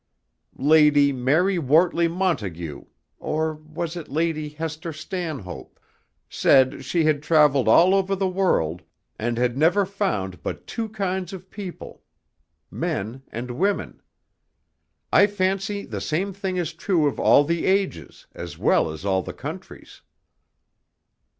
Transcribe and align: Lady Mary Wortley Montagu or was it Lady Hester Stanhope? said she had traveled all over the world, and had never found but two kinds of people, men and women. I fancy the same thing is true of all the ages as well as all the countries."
Lady 0.55 1.11
Mary 1.11 1.59
Wortley 1.59 2.07
Montagu 2.07 2.87
or 3.19 3.53
was 3.53 3.95
it 3.95 4.09
Lady 4.09 4.49
Hester 4.49 4.91
Stanhope? 4.91 5.79
said 6.27 6.83
she 6.83 7.03
had 7.03 7.21
traveled 7.21 7.67
all 7.67 7.93
over 7.93 8.15
the 8.15 8.27
world, 8.27 8.81
and 9.19 9.37
had 9.37 9.55
never 9.55 9.85
found 9.85 10.41
but 10.41 10.65
two 10.65 10.89
kinds 10.89 11.33
of 11.33 11.51
people, 11.51 12.01
men 12.71 13.21
and 13.31 13.51
women. 13.51 14.01
I 15.13 15.27
fancy 15.27 15.85
the 15.85 16.01
same 16.01 16.33
thing 16.33 16.57
is 16.57 16.73
true 16.73 17.05
of 17.05 17.19
all 17.19 17.43
the 17.43 17.67
ages 17.67 18.25
as 18.33 18.57
well 18.57 18.89
as 18.89 19.05
all 19.05 19.21
the 19.21 19.33
countries." 19.33 20.01